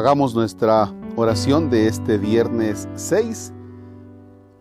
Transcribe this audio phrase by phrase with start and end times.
[0.00, 3.52] Hagamos nuestra oración de este viernes 6.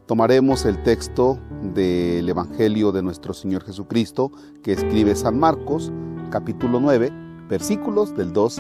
[0.06, 5.94] Tomaremos el texto del Evangelio de nuestro Señor Jesucristo que escribe San Marcos,
[6.30, 7.10] capítulo 9,
[7.48, 8.60] versículos del 2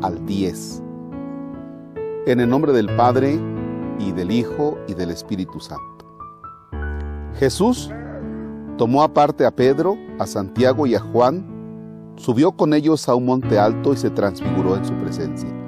[0.00, 0.82] al 10.
[2.26, 3.38] En el nombre del Padre,
[3.98, 6.06] y del Hijo, y del Espíritu Santo.
[7.34, 7.90] Jesús
[8.78, 13.58] tomó aparte a Pedro, a Santiago y a Juan, subió con ellos a un monte
[13.58, 15.65] alto y se transfiguró en su presencia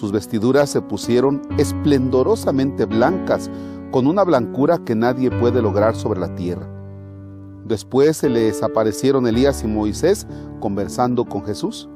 [0.00, 3.50] sus vestiduras se pusieron esplendorosamente blancas,
[3.90, 6.66] con una blancura que nadie puede lograr sobre la tierra.
[7.66, 10.26] Después se les aparecieron Elías y Moisés
[10.58, 11.86] conversando con Jesús.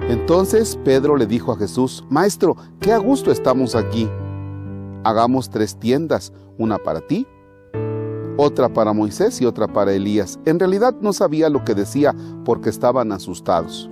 [0.00, 4.08] Entonces Pedro le dijo a Jesús, Maestro, qué a gusto estamos aquí.
[5.04, 7.28] Hagamos tres tiendas, una para ti,
[8.36, 10.40] otra para Moisés y otra para Elías.
[10.46, 12.12] En realidad no sabía lo que decía
[12.44, 13.88] porque estaban asustados.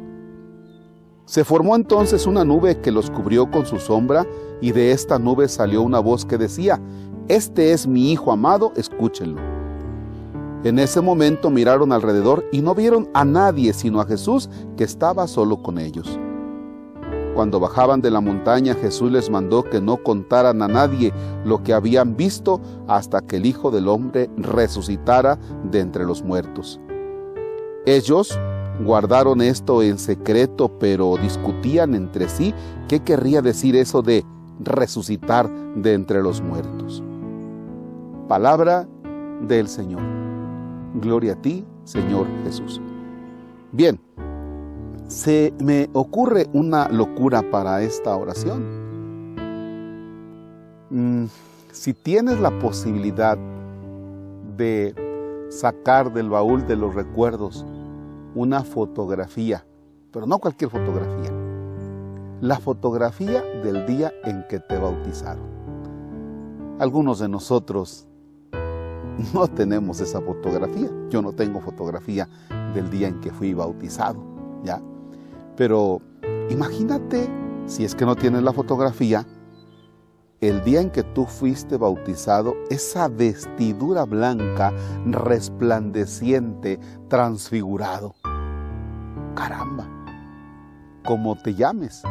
[1.30, 4.26] Se formó entonces una nube que los cubrió con su sombra,
[4.60, 6.80] y de esta nube salió una voz que decía,
[7.28, 9.40] Este es mi Hijo amado, escúchenlo.
[10.64, 15.28] En ese momento miraron alrededor y no vieron a nadie sino a Jesús que estaba
[15.28, 16.18] solo con ellos.
[17.36, 21.12] Cuando bajaban de la montaña, Jesús les mandó que no contaran a nadie
[21.44, 25.38] lo que habían visto hasta que el Hijo del Hombre resucitara
[25.70, 26.80] de entre los muertos.
[27.86, 28.36] Ellos
[28.84, 32.54] guardaron esto en secreto, pero discutían entre sí
[32.88, 34.24] qué querría decir eso de
[34.60, 37.02] resucitar de entre los muertos.
[38.28, 38.88] Palabra
[39.46, 40.02] del Señor.
[40.94, 42.80] Gloria a ti, Señor Jesús.
[43.72, 44.00] Bien,
[45.06, 49.34] se me ocurre una locura para esta oración.
[50.90, 51.26] Mm,
[51.72, 53.38] si tienes la posibilidad
[54.56, 54.94] de
[55.50, 57.64] sacar del baúl de los recuerdos
[58.34, 59.64] una fotografía,
[60.12, 61.32] pero no cualquier fotografía,
[62.40, 65.44] la fotografía del día en que te bautizaron.
[66.78, 68.06] Algunos de nosotros
[69.34, 70.90] no tenemos esa fotografía.
[71.10, 72.28] Yo no tengo fotografía
[72.74, 74.22] del día en que fui bautizado,
[74.64, 74.80] ¿ya?
[75.56, 76.00] Pero
[76.48, 77.28] imagínate,
[77.66, 79.26] si es que no tienes la fotografía,
[80.40, 84.72] el día en que tú fuiste bautizado, esa vestidura blanca,
[85.04, 88.14] resplandeciente, transfigurado.
[89.34, 89.86] Caramba,
[91.04, 92.02] como te llames,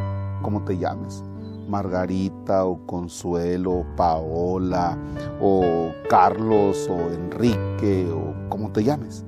[0.41, 1.23] como te llames.
[1.67, 4.97] Margarita o Consuelo, o Paola
[5.39, 9.23] o Carlos o Enrique o como te llames.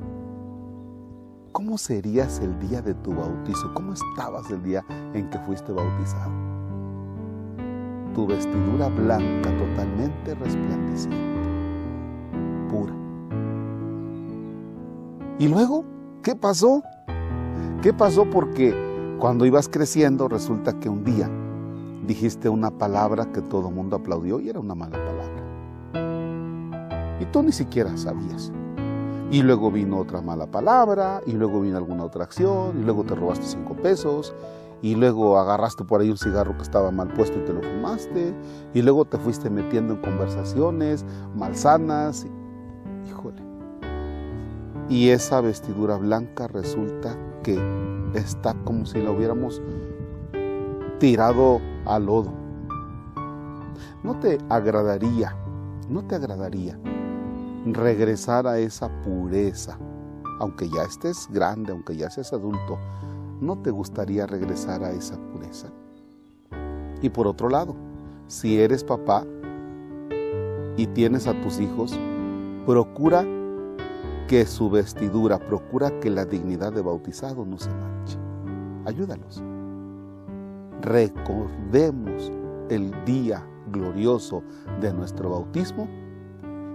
[1.51, 3.71] ¿Cómo serías el día de tu bautizo?
[3.75, 6.50] ¿Cómo estabas el día en que fuiste bautizado?
[8.13, 11.17] Tu vestidura blanca totalmente resplandeciente,
[12.69, 12.93] pura.
[15.39, 15.85] ¿Y luego
[16.21, 16.83] qué pasó?
[17.81, 18.25] ¿Qué pasó?
[18.29, 18.75] Porque
[19.19, 21.29] cuando ibas creciendo resulta que un día
[22.05, 25.41] dijiste una palabra que todo el mundo aplaudió y era una mala palabra.
[27.19, 28.51] Y tú ni siquiera sabías.
[29.31, 33.15] Y luego vino otra mala palabra, y luego vino alguna otra acción, y luego te
[33.15, 34.33] robaste cinco pesos,
[34.81, 38.33] y luego agarraste por ahí un cigarro que estaba mal puesto y te lo fumaste,
[38.73, 41.05] y luego te fuiste metiendo en conversaciones
[41.35, 42.25] malsanas.
[43.07, 43.41] Híjole.
[44.89, 47.59] Y esa vestidura blanca resulta que
[48.13, 49.61] está como si la hubiéramos
[50.99, 52.33] tirado al lodo.
[54.03, 55.35] ¿No te agradaría,
[55.89, 56.77] no te agradaría
[57.65, 59.77] regresar a esa pureza,
[60.39, 62.79] aunque ya estés grande, aunque ya seas adulto?
[63.41, 65.67] ¿No te gustaría regresar a esa pureza?
[67.01, 67.75] Y por otro lado,
[68.27, 69.25] si eres papá
[70.77, 71.99] y tienes a tus hijos,
[72.65, 73.25] procura
[74.27, 78.17] que su vestidura, procura que la dignidad de bautizado no se manche.
[78.85, 79.43] Ayúdalos.
[80.81, 82.31] Recordemos
[82.69, 84.43] el día glorioso
[84.79, 85.87] de nuestro bautismo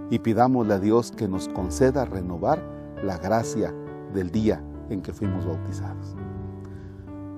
[0.09, 2.61] y pidámosle a Dios que nos conceda renovar
[3.03, 3.73] la gracia
[4.13, 6.15] del día en que fuimos bautizados.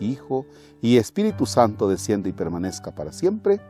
[0.00, 0.46] Hijo
[0.80, 3.60] y Espíritu Santo descienda y permanezca para siempre.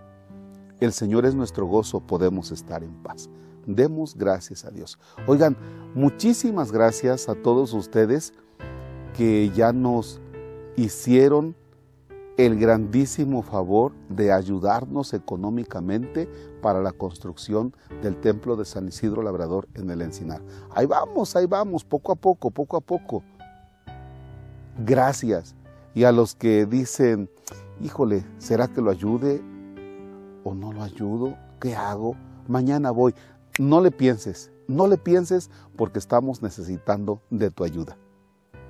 [0.80, 3.28] El Señor es nuestro gozo, podemos estar en paz.
[3.66, 4.98] Demos gracias a Dios.
[5.26, 5.56] Oigan,
[5.94, 8.32] muchísimas gracias a todos ustedes
[9.16, 10.20] que ya nos
[10.76, 11.56] hicieron
[12.38, 16.28] el grandísimo favor de ayudarnos económicamente
[16.62, 20.40] para la construcción del templo de San Isidro Labrador en el Encinar.
[20.70, 23.25] Ahí vamos, ahí vamos, poco a poco, poco a poco.
[24.78, 25.56] Gracias.
[25.99, 27.29] Y a los que dicen,
[27.83, 29.43] híjole, ¿será que lo ayude
[30.45, 31.37] o no lo ayudo?
[31.61, 32.15] ¿Qué hago?
[32.47, 33.17] Mañana voy.
[33.59, 37.97] No le pienses, no le pienses porque estamos necesitando de tu ayuda.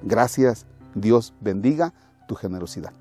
[0.02, 0.64] Gracias,
[0.94, 1.92] Dios bendiga
[2.28, 2.94] tu generosidad.